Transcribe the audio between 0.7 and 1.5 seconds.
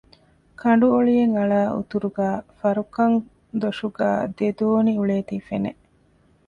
އޮޅިއެއް